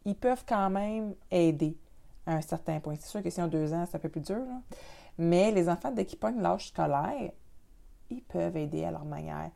Ils 0.06 0.16
peuvent 0.16 0.46
quand 0.48 0.70
même 0.70 1.14
aider 1.30 1.78
à 2.26 2.34
un 2.34 2.42
certain 2.42 2.80
point. 2.80 2.96
C'est 3.00 3.10
sûr 3.10 3.24
que 3.24 3.30
si 3.30 3.42
ont 3.42 3.48
deux 3.48 3.74
ans, 3.74 3.86
c'est 3.86 3.98
un 3.98 4.00
peu 4.00 4.10
plus 4.10 4.22
dur. 4.22 4.46
Mais 5.18 5.52
les 5.52 5.70
enfants, 5.70 5.92
dès 5.92 6.06
qu'ils 6.06 6.20
pognent 6.20 6.42
l'âge 6.42 6.70
scolaire, 6.70 7.32
ils 8.10 8.24
peuvent 8.24 8.58
aider 8.58 8.84
à 8.86 8.92
leur 8.92 9.06
manière. 9.06 9.52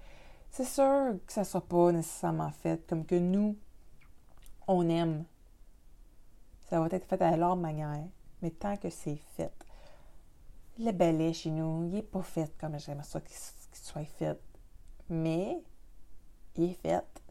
C'est 0.49 0.65
sûr 0.65 1.17
que 1.25 1.33
ça 1.33 1.41
ne 1.41 1.45
sera 1.45 1.61
pas 1.61 1.91
nécessairement 1.91 2.51
fait 2.51 2.85
comme 2.87 3.05
que 3.05 3.15
nous, 3.15 3.57
on 4.67 4.87
aime. 4.89 5.25
Ça 6.69 6.79
va 6.79 6.87
être 6.87 7.07
fait 7.07 7.21
à 7.21 7.35
leur 7.37 7.55
manière. 7.55 8.03
Mais 8.41 8.51
tant 8.51 8.77
que 8.77 8.89
c'est 8.89 9.19
fait, 9.35 9.53
le 10.77 10.91
balai 10.91 11.33
chez 11.33 11.49
nous, 11.49 11.85
il 11.85 11.91
n'est 11.91 12.01
pas 12.01 12.21
fait 12.21 12.55
comme 12.59 12.77
j'aimerais 12.79 13.03
ça 13.03 13.21
qu'il 13.21 13.35
soit 13.73 14.05
fait. 14.05 14.39
Mais 15.09 15.57
il 16.55 16.65
est 16.65 16.73
fait. 16.73 17.21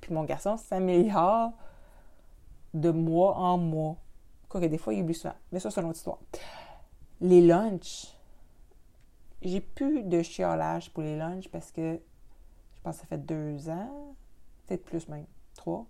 Puis 0.00 0.12
mon 0.12 0.24
garçon 0.24 0.56
s'améliore 0.56 1.52
de 2.74 2.90
mois 2.90 3.36
en 3.36 3.58
mois. 3.58 3.96
Quoique 4.52 4.66
des 4.66 4.76
fois, 4.76 4.92
il 4.92 5.00
oublie 5.00 5.14
ça. 5.14 5.34
Mais 5.50 5.60
ça, 5.60 5.70
c'est 5.70 5.80
une 5.80 5.86
autre 5.86 5.96
histoire. 5.96 6.18
Les 7.22 7.40
lunchs. 7.40 8.14
J'ai 9.40 9.62
plus 9.62 10.02
de 10.02 10.20
chiolage 10.20 10.92
pour 10.92 11.02
les 11.02 11.16
lunchs 11.16 11.48
parce 11.48 11.72
que 11.72 11.94
je 11.94 12.80
pense 12.82 12.96
que 12.96 13.00
ça 13.00 13.06
fait 13.06 13.24
deux 13.24 13.70
ans, 13.70 14.14
peut-être 14.66 14.84
plus 14.84 15.08
même. 15.08 15.24
Trois. 15.54 15.86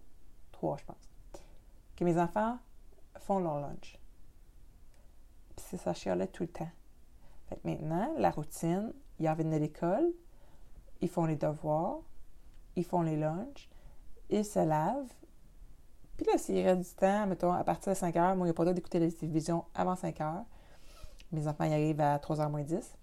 Trois, 0.52 0.76
je 0.76 0.84
pense. 0.84 1.10
Que 1.96 2.04
mes 2.04 2.16
enfants 2.20 2.56
font 3.18 3.40
leur 3.40 3.58
lunch. 3.58 3.98
Puis 5.56 5.66
c'est 5.68 5.78
ça 5.78 5.92
chiolait 5.92 6.28
tout 6.28 6.44
le 6.44 6.48
temps. 6.50 6.70
Fait 7.48 7.56
que 7.56 7.66
maintenant, 7.66 8.14
la 8.16 8.30
routine, 8.30 8.92
ils 9.18 9.28
reviennent 9.28 9.50
de 9.50 9.56
l'école, 9.56 10.12
ils 11.00 11.08
font 11.08 11.24
les 11.24 11.34
devoirs, 11.34 11.98
ils 12.76 12.84
font 12.84 13.02
les 13.02 13.16
lunchs, 13.16 13.68
ils 14.30 14.44
se 14.44 14.60
lavent, 14.60 15.12
puis 16.16 16.26
là, 16.26 16.38
s'il 16.38 16.64
reste 16.64 16.80
du 16.80 16.94
temps, 16.96 17.26
mettons, 17.26 17.52
à 17.52 17.64
partir 17.64 17.92
de 17.92 17.98
5 17.98 18.16
heures, 18.16 18.36
moi, 18.36 18.46
il 18.46 18.50
n'y 18.50 18.50
a 18.50 18.54
pas 18.54 18.62
le 18.62 18.66
droit 18.66 18.74
d'écouter 18.74 18.98
la 18.98 19.10
télévision 19.10 19.64
avant 19.74 19.96
5 19.96 20.20
heures. 20.20 20.44
Mes 21.32 21.48
enfants 21.48 21.64
y 21.64 21.72
arrivent 21.72 22.00
à 22.00 22.18
3 22.18 22.36
h 22.36 22.50
moins 22.50 22.62
10. 22.62 22.96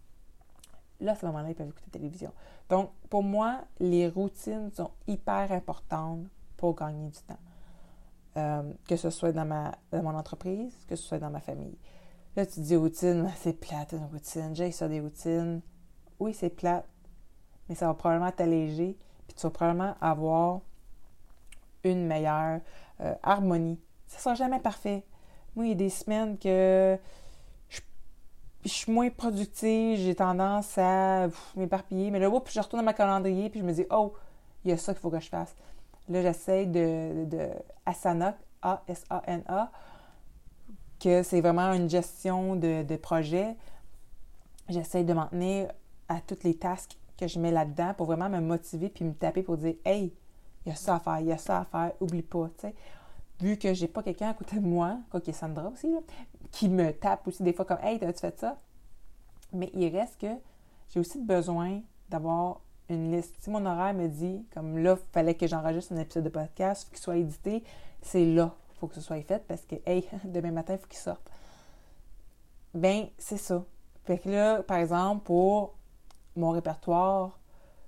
Là, 1.02 1.14
à 1.14 1.16
ce 1.16 1.26
moment-là, 1.26 1.50
ils 1.50 1.56
peuvent 1.56 1.68
écouter 1.68 1.88
la 1.88 2.00
télévision. 2.00 2.34
Donc, 2.70 2.92
pour 3.10 3.24
moi, 3.24 3.62
les 3.80 4.08
routines 4.08 4.70
sont 4.72 4.92
hyper 5.08 5.52
importantes 5.52 6.28
pour 6.58 6.76
gagner 6.76 7.10
du 7.10 7.20
temps. 7.20 7.40
Euh, 8.38 8.74
que 8.88 8.96
ce 8.96 9.10
soit 9.10 9.32
dans, 9.32 9.46
ma, 9.46 9.74
dans 9.92 10.04
mon 10.04 10.16
entreprise, 10.16 10.74
que 10.88 10.96
ce 10.96 11.04
soit 11.04 11.18
dans 11.18 11.32
ma 11.32 11.40
famille. 11.40 11.78
Là, 12.36 12.46
tu 12.46 12.60
dis 12.60 12.76
routine, 12.76 13.28
c'est 13.38 13.54
plate 13.54 13.94
une 13.94 14.06
routine, 14.06 14.56
j'ai 14.56 14.72
ça 14.72 14.88
des 14.88 15.00
routines. 15.00 15.62
Oui, 16.20 16.34
c'est 16.34 16.50
plate, 16.50 16.86
mais 17.68 17.76
ça 17.76 17.88
va 17.88 17.96
probablement 17.96 18.32
t'alléger, 18.32 18.98
puis 19.28 19.36
tu 19.36 19.42
vas 19.42 19.50
probablement 19.50 19.96
avoir 20.00 20.62
une 21.92 22.06
meilleure 22.06 22.60
euh, 23.02 23.14
harmonie. 23.24 23.80
Ça 24.08 24.20
sera 24.20 24.36
jamais 24.36 24.60
parfait. 24.60 25.04
Moi, 25.56 25.66
il 25.66 25.70
y 25.70 25.72
a 25.72 25.76
des 25.76 25.90
semaines 25.90 26.38
que 26.38 26.98
je, 27.70 28.70
suis 28.70 28.92
moins 28.92 29.10
productive, 29.10 29.98
j'ai 30.00 30.16
tendance 30.16 30.78
à 30.78 31.28
m'éparpiller, 31.56 32.12
mais 32.12 32.20
là, 32.20 32.30
puis 32.40 32.54
je 32.54 32.60
retourne 32.60 32.82
dans 32.82 32.86
ma 32.86 32.94
calendrier, 32.94 33.50
puis 33.50 33.60
je 33.60 33.66
me 33.66 33.72
dis, 33.72 33.86
oh, 33.90 34.14
il 34.64 34.72
y 34.72 34.74
a 34.74 34.78
ça 34.78 34.94
qu'il 34.94 35.02
faut 35.02 35.10
que 35.10 35.20
je 35.20 35.30
fasse. 35.30 35.56
Là, 36.10 36.22
j'essaie 36.22 36.66
de, 36.66 37.26
de 37.26 37.50
Asana, 37.86 38.36
A-S-A-N-A, 38.62 39.72
que 41.00 41.24
c'est 41.24 41.42
vraiment 41.42 41.72
une 41.74 41.90
gestion 41.90 42.56
de, 42.56 42.84
de 42.84 42.96
projet. 42.96 43.56
J'essaie 44.68 45.04
de 45.04 45.14
m'en 45.14 45.28
tenir 45.28 45.72
à 46.10 46.20
toutes 46.20 46.44
les 46.44 46.56
tasks 46.56 46.98
que 47.18 47.28
je 47.28 47.40
mets 47.40 47.52
là-dedans 47.52 47.94
pour 47.96 48.08
vraiment 48.08 48.30
me 48.30 48.40
motiver 48.40 48.90
puis 48.90 49.06
me 49.06 49.14
taper 49.14 49.44
pour 49.44 49.58
dire 49.58 49.76
Hey, 49.86 50.14
il 50.66 50.70
y 50.70 50.72
a 50.72 50.76
ça 50.76 50.96
à 50.96 51.00
faire, 51.00 51.20
il 51.20 51.28
y 51.28 51.32
a 51.32 51.38
ça 51.38 51.60
à 51.60 51.66
faire, 51.66 51.94
oublie 52.00 52.22
pas, 52.22 52.50
tu 52.58 52.68
sais. 52.68 52.76
Vu 53.40 53.58
que 53.58 53.74
j'ai 53.74 53.88
pas 53.88 54.04
quelqu'un 54.04 54.30
à 54.30 54.34
côté 54.34 54.58
de 54.58 54.66
moi, 54.66 54.98
quoi 55.10 55.22
qu'il 55.22 55.34
y 55.34 55.38
Sandra 55.38 55.70
aussi, 55.70 55.90
qui 56.52 56.68
me 56.68 56.92
tape 56.92 57.26
aussi 57.28 57.42
des 57.44 57.54
fois 57.54 57.64
comme 57.64 57.80
Hey, 57.82 57.98
t'as-tu 58.00 58.20
fait 58.20 58.38
ça? 58.38 58.58
Mais 59.54 59.70
il 59.74 59.88
reste 59.96 60.20
que 60.20 60.28
j'ai 60.90 61.00
aussi 61.00 61.22
besoin 61.22 61.82
d'avoir 62.10 62.60
une 62.90 63.12
liste. 63.12 63.36
Si 63.40 63.50
mon 63.50 63.66
horaire 63.66 63.94
me 63.94 64.08
dit, 64.08 64.46
comme 64.54 64.78
là, 64.78 64.98
il 65.00 65.14
fallait 65.14 65.36
que 65.36 65.48
j'enregistre 65.48 65.94
un 65.94 65.98
épisode 65.98 66.26
de 66.26 66.30
podcast, 66.30 66.90
qu'il 66.90 66.98
soit 66.98 67.18
édité, 67.18 67.64
c'est 68.02 68.26
là 68.26 68.54
faut 68.80 68.88
que 68.88 68.96
ce 68.96 69.02
soit 69.02 69.22
fait 69.22 69.46
parce 69.48 69.62
que, 69.62 69.76
hey, 69.86 70.08
demain 70.24 70.52
matin, 70.52 70.74
il 70.74 70.80
faut 70.80 70.88
qu'il 70.88 71.00
sorte. 71.00 71.30
Ben, 72.74 73.08
c'est 73.18 73.38
ça. 73.38 73.64
Fait 74.06 74.18
que 74.18 74.30
là, 74.30 74.64
par 74.64 74.78
exemple, 74.78 75.24
pour 75.26 75.76
mon 76.36 76.52
répertoire 76.52 77.40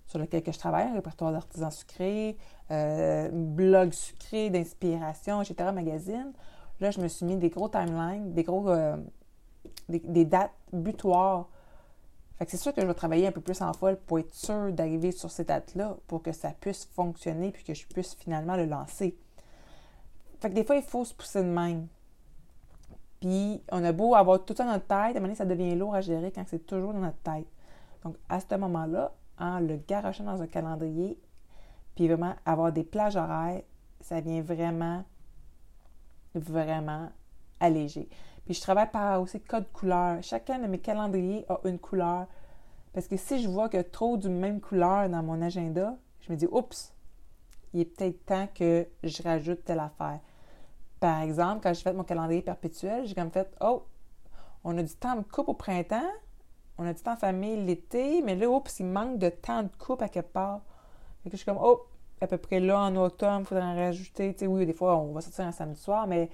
sur 0.07 0.19
lequel 0.19 0.43
que 0.43 0.51
je 0.51 0.59
travaille, 0.59 0.87
un 0.87 0.93
répertoire 0.93 1.31
d'artisans 1.31 1.71
sucrés, 1.71 2.37
euh, 2.71 3.29
blog 3.31 3.91
sucré, 3.91 4.49
d'inspiration, 4.49 5.41
etc., 5.41 5.71
magazine. 5.73 6.31
Là, 6.79 6.89
je 6.91 6.99
me 6.99 7.07
suis 7.07 7.25
mis 7.25 7.35
des 7.35 7.49
gros 7.49 7.69
timelines, 7.69 8.33
des 8.33 8.43
gros 8.43 8.69
euh, 8.69 8.97
des, 9.89 10.25
dates 10.25 10.53
butoirs. 10.73 11.47
Fait 12.37 12.45
que 12.45 12.51
c'est 12.51 12.57
sûr 12.57 12.73
que 12.73 12.81
je 12.81 12.87
vais 12.87 12.93
travailler 12.93 13.27
un 13.27 13.31
peu 13.31 13.41
plus 13.41 13.61
en 13.61 13.73
folle 13.73 13.97
pour 13.97 14.19
être 14.19 14.33
sûr 14.33 14.71
d'arriver 14.71 15.11
sur 15.11 15.29
ces 15.29 15.43
dates-là 15.43 15.97
pour 16.07 16.23
que 16.23 16.31
ça 16.31 16.51
puisse 16.59 16.85
fonctionner 16.85 17.51
puis 17.51 17.63
que 17.63 17.73
je 17.73 17.85
puisse 17.87 18.15
finalement 18.15 18.55
le 18.55 18.65
lancer. 18.65 19.15
Fait 20.39 20.49
que 20.49 20.55
des 20.55 20.63
fois, 20.63 20.75
il 20.75 20.81
faut 20.81 21.05
se 21.05 21.13
pousser 21.13 21.43
de 21.43 21.49
même. 21.49 21.87
Puis, 23.19 23.61
on 23.71 23.83
a 23.83 23.91
beau 23.91 24.15
avoir 24.15 24.43
tout 24.43 24.55
ça 24.55 24.65
dans 24.65 24.71
notre 24.71 24.87
tête, 24.87 24.97
à 24.97 25.09
un 25.09 25.13
moment 25.13 25.25
donné, 25.25 25.35
ça 25.35 25.45
devient 25.45 25.75
lourd 25.75 25.93
à 25.93 26.01
gérer 26.01 26.31
quand 26.31 26.43
c'est 26.47 26.65
toujours 26.65 26.93
dans 26.93 26.99
notre 26.99 27.19
tête. 27.19 27.45
Donc, 28.03 28.15
à 28.29 28.39
ce 28.39 28.55
moment-là, 28.55 29.13
en 29.37 29.59
le 29.59 29.75
garochant 29.75 30.23
dans 30.23 30.41
un 30.41 30.47
calendrier, 30.47 31.19
puis 32.01 32.07
vraiment 32.07 32.33
avoir 32.47 32.71
des 32.71 32.83
plages 32.83 33.15
horaires, 33.15 33.61
ça 33.99 34.21
vient 34.21 34.41
vraiment, 34.41 35.03
vraiment 36.33 37.11
alléger. 37.59 38.09
Puis 38.43 38.55
je 38.55 38.61
travaille 38.61 38.89
par 38.89 39.21
aussi 39.21 39.39
code 39.39 39.71
couleur. 39.71 40.23
Chacun 40.23 40.57
de 40.57 40.65
mes 40.65 40.79
calendriers 40.79 41.45
a 41.47 41.59
une 41.63 41.77
couleur. 41.77 42.25
Parce 42.91 43.07
que 43.07 43.17
si 43.17 43.39
je 43.43 43.47
vois 43.47 43.69
que 43.69 43.79
trop 43.83 44.17
d'une 44.17 44.39
même 44.39 44.61
couleur 44.61 45.09
dans 45.09 45.21
mon 45.21 45.43
agenda, 45.43 45.95
je 46.21 46.31
me 46.31 46.37
dis, 46.37 46.47
oups, 46.49 46.91
il 47.71 47.81
est 47.81 47.85
peut-être 47.85 48.25
temps 48.25 48.47
que 48.47 48.87
je 49.03 49.21
rajoute 49.21 49.63
telle 49.63 49.79
affaire. 49.79 50.21
Par 50.99 51.21
exemple, 51.21 51.59
quand 51.61 51.73
j'ai 51.75 51.83
fait 51.83 51.93
mon 51.93 52.03
calendrier 52.03 52.41
perpétuel, 52.41 53.05
j'ai 53.05 53.13
comme 53.13 53.29
fait, 53.29 53.55
oh, 53.61 53.83
on 54.63 54.75
a 54.75 54.81
du 54.81 54.95
temps 54.95 55.17
de 55.17 55.21
coupe 55.21 55.49
au 55.49 55.53
printemps, 55.53 56.11
on 56.79 56.85
a 56.87 56.93
du 56.93 57.01
temps 57.03 57.13
en 57.13 57.17
famille 57.17 57.63
l'été, 57.63 58.23
mais 58.23 58.35
là, 58.35 58.49
oups, 58.49 58.79
il 58.79 58.87
manque 58.87 59.19
de 59.19 59.29
temps 59.29 59.61
de 59.61 59.69
coupe 59.77 60.01
à 60.01 60.09
quelque 60.09 60.33
part. 60.33 60.61
Fait 61.23 61.29
que 61.29 61.37
je 61.37 61.43
suis 61.43 61.45
comme, 61.45 61.61
oh, 61.61 61.85
à 62.21 62.27
peu 62.27 62.37
près 62.37 62.59
là, 62.59 62.79
en 62.79 62.95
automne, 62.95 63.41
il 63.41 63.45
faudrait 63.45 63.63
en 63.63 63.75
rajouter. 63.75 64.33
Tu 64.33 64.39
sais, 64.39 64.47
oui, 64.47 64.65
des 64.65 64.73
fois, 64.73 64.97
on 64.97 65.11
va 65.11 65.21
sortir 65.21 65.45
un 65.45 65.51
samedi 65.51 65.79
soir, 65.79 66.07
mais 66.07 66.29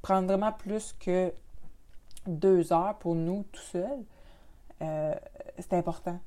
prendre 0.00 0.26
vraiment 0.28 0.52
plus 0.52 0.92
que 0.92 1.32
deux 2.26 2.72
heures 2.72 2.96
pour 2.98 3.14
nous 3.14 3.44
tout 3.52 3.60
seul, 3.60 4.04
euh, 4.82 5.14
c'est 5.58 5.74
important. 5.74 6.18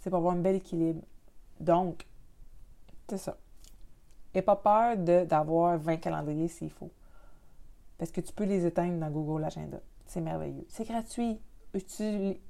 C'est 0.00 0.10
pour 0.10 0.18
avoir 0.18 0.34
un 0.34 0.40
bel 0.40 0.56
équilibre. 0.56 1.02
Donc, 1.60 2.06
c'est 3.08 3.18
ça. 3.18 3.36
Et 4.34 4.42
pas 4.42 4.56
peur 4.56 4.96
d'avoir 4.96 5.78
20 5.78 5.98
calendriers 5.98 6.48
s'il 6.48 6.70
faut. 6.70 6.90
Parce 7.98 8.10
que 8.10 8.20
tu 8.20 8.32
peux 8.32 8.44
les 8.44 8.66
éteindre 8.66 8.98
dans 8.98 9.10
Google 9.10 9.44
Agenda. 9.44 9.78
C'est 10.06 10.20
merveilleux. 10.20 10.66
C'est 10.68 10.84
gratuit 10.84 11.38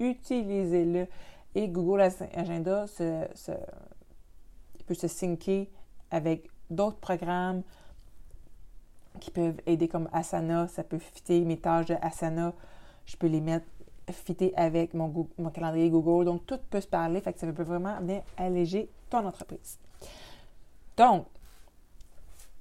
utilisez-le. 0.00 1.06
Et 1.54 1.68
Google 1.68 2.00
Agenda 2.00 2.86
se, 2.86 3.26
peut 4.86 4.94
se 4.94 5.06
syncer 5.08 5.70
avec 6.10 6.48
d'autres 6.70 6.98
programmes 6.98 7.62
qui 9.20 9.30
peuvent 9.30 9.60
aider 9.66 9.88
comme 9.88 10.08
Asana. 10.12 10.68
Ça 10.68 10.82
peut 10.82 10.98
fitter 10.98 11.40
mes 11.44 11.58
tâches 11.58 11.86
de 11.86 11.96
Asana. 12.00 12.52
Je 13.06 13.16
peux 13.16 13.26
les 13.26 13.40
mettre 13.40 13.66
fitter 14.12 14.52
avec 14.56 14.94
mon, 14.94 15.26
calendrier 15.52 15.90
Google. 15.90 16.24
Donc, 16.26 16.46
tout 16.46 16.58
peut 16.70 16.80
se 16.80 16.86
parler. 16.86 17.20
Fait 17.20 17.32
que 17.32 17.38
ça 17.38 17.46
peut 17.46 17.62
vraiment 17.62 17.96
venir 18.00 18.22
alléger 18.36 18.90
ton 19.10 19.26
entreprise. 19.26 19.78
Donc, 20.96 21.26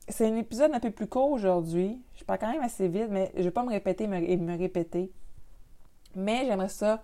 c'est 0.08 0.28
un 0.28 0.36
épisode 0.36 0.74
un 0.74 0.80
peu 0.80 0.92
plus 0.92 1.08
court 1.08 1.32
aujourd'hui. 1.32 2.02
Je 2.16 2.24
parle 2.24 2.40
quand 2.40 2.52
même 2.52 2.62
assez 2.62 2.88
vite, 2.88 3.08
mais 3.10 3.32
je 3.34 3.40
ne 3.40 3.44
vais 3.46 3.52
pas 3.52 3.64
me 3.64 3.70
répéter 3.70 4.04
et 4.04 4.38
me 4.38 4.58
répéter. 4.58 5.12
Mais 6.16 6.46
j'aimerais 6.46 6.70
ça 6.70 7.02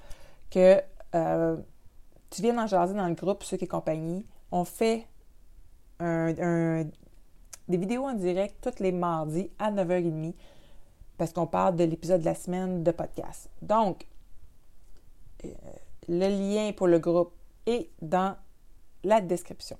que 0.52 0.82
euh, 1.16 1.58
tu 2.30 2.42
viennes 2.42 2.60
en 2.60 2.68
jaser 2.68 2.94
dans 2.94 3.08
le 3.08 3.16
groupe 3.16 3.44
Ceux 3.44 3.58
qui 3.58 3.68
compagnie. 3.68 4.26
On 4.52 4.66
fait 4.66 5.08
des 6.00 7.78
vidéos 7.78 8.06
en 8.06 8.14
direct 8.14 8.56
tous 8.62 8.82
les 8.82 8.92
mardis 8.92 9.50
à 9.60 9.72
9h30 9.72 10.34
parce 11.18 11.34
qu'on 11.34 11.48
parle 11.48 11.76
de 11.76 11.84
l'épisode 11.84 12.22
de 12.22 12.26
la 12.26 12.36
semaine 12.36 12.84
de 12.84 12.92
podcast. 12.92 13.50
Donc, 13.62 14.06
euh, 15.44 15.50
le 16.08 16.28
lien 16.30 16.72
pour 16.72 16.88
le 16.88 17.00
groupe 17.00 17.34
est 17.66 17.90
dans 18.02 18.36
la 19.04 19.22
description. 19.22 19.78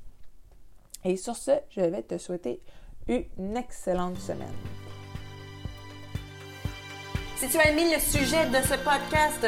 Et 1.04 1.16
sur 1.16 1.36
ce, 1.36 1.52
je 1.70 1.82
vais 1.82 2.04
te 2.04 2.18
souhaiter 2.18 2.62
une 3.08 3.58
excellente 3.58 4.18
semaine. 4.18 4.54
Si 7.38 7.48
tu 7.48 7.58
as 7.58 7.72
aimé 7.72 7.94
le 7.96 8.00
sujet 8.00 8.46
de 8.48 8.62
ce 8.66 8.76
podcast, 8.84 9.48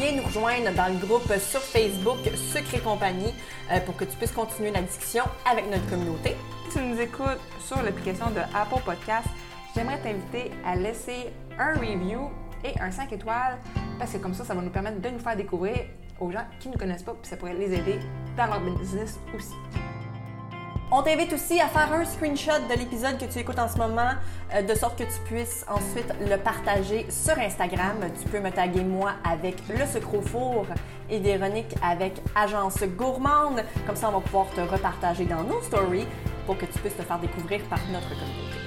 viens 0.00 0.12
nous 0.12 0.22
rejoindre 0.22 0.72
dans 0.74 0.86
le 0.86 0.98
groupe 0.98 1.30
sur 1.38 1.60
Facebook 1.60 2.18
Secret 2.34 2.78
Compagnie 2.78 3.34
euh, 3.70 3.80
pour 3.80 3.96
que 3.96 4.04
tu 4.04 4.16
puisses 4.16 4.32
continuer 4.32 4.70
la 4.70 4.80
discussion 4.80 5.24
avec 5.44 5.70
notre 5.70 5.86
communauté. 5.90 6.36
Si 6.70 6.78
tu 6.78 6.84
nous 6.84 6.98
écoutes 6.98 7.40
sur 7.58 7.82
l'application 7.82 8.30
de 8.30 8.38
Apple 8.38 8.82
Podcast, 8.82 9.28
j'aimerais 9.74 10.00
t'inviter 10.00 10.52
à 10.64 10.74
laisser 10.74 11.30
un 11.58 11.74
review 11.74 12.30
et 12.64 12.80
un 12.80 12.90
5 12.90 13.12
étoiles 13.12 13.58
parce 13.98 14.12
que 14.12 14.16
comme 14.16 14.32
ça, 14.32 14.42
ça 14.42 14.54
va 14.54 14.62
nous 14.62 14.70
permettre 14.70 15.02
de 15.02 15.08
nous 15.10 15.18
faire 15.18 15.36
découvrir 15.36 15.76
aux 16.18 16.30
gens 16.30 16.46
qui 16.60 16.68
ne 16.68 16.72
nous 16.72 16.78
connaissent 16.78 17.02
pas, 17.02 17.12
puis 17.12 17.28
ça 17.28 17.36
pourrait 17.36 17.54
les 17.54 17.74
aider 17.74 17.98
dans 18.38 18.46
leur 18.46 18.60
business 18.78 19.20
aussi. 19.36 19.54
On 20.92 21.02
t'invite 21.02 21.32
aussi 21.32 21.60
à 21.60 21.68
faire 21.68 21.92
un 21.92 22.04
screenshot 22.04 22.66
de 22.68 22.76
l'épisode 22.76 23.16
que 23.16 23.24
tu 23.24 23.38
écoutes 23.38 23.60
en 23.60 23.68
ce 23.68 23.78
moment, 23.78 24.10
euh, 24.52 24.62
de 24.62 24.74
sorte 24.74 24.98
que 24.98 25.04
tu 25.04 25.20
puisses 25.24 25.64
ensuite 25.68 26.12
le 26.20 26.36
partager 26.36 27.06
sur 27.08 27.38
Instagram. 27.38 27.98
Tu 28.20 28.28
peux 28.28 28.40
me 28.40 28.50
taguer 28.50 28.82
moi 28.82 29.12
avec 29.22 29.54
le 29.68 29.86
sucre 29.86 30.20
four 30.20 30.66
et 31.08 31.20
Véronique 31.20 31.76
avec 31.80 32.14
Agence 32.34 32.82
Gourmande. 32.96 33.62
Comme 33.86 33.94
ça, 33.94 34.08
on 34.08 34.18
va 34.18 34.20
pouvoir 34.20 34.46
te 34.50 34.62
repartager 34.62 35.26
dans 35.26 35.44
nos 35.44 35.62
stories 35.62 36.08
pour 36.44 36.58
que 36.58 36.66
tu 36.66 36.78
puisses 36.80 36.96
te 36.96 37.02
faire 37.02 37.20
découvrir 37.20 37.60
par 37.70 37.78
notre 37.92 38.08
communauté. 38.08 38.59